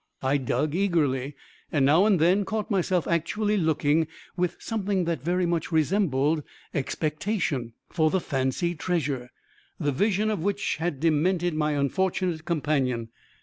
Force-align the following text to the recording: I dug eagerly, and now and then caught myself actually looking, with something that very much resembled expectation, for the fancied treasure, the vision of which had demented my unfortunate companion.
I 0.23 0.37
dug 0.37 0.73
eagerly, 0.73 1.35
and 1.71 1.85
now 1.85 2.05
and 2.07 2.17
then 2.19 2.43
caught 2.43 2.71
myself 2.71 3.07
actually 3.07 3.55
looking, 3.55 4.07
with 4.35 4.55
something 4.59 5.03
that 5.05 5.21
very 5.21 5.45
much 5.45 5.71
resembled 5.71 6.41
expectation, 6.73 7.73
for 7.87 8.09
the 8.09 8.19
fancied 8.19 8.79
treasure, 8.79 9.29
the 9.79 9.91
vision 9.91 10.31
of 10.31 10.39
which 10.41 10.77
had 10.77 10.99
demented 10.99 11.53
my 11.53 11.73
unfortunate 11.73 12.45
companion. 12.45 13.09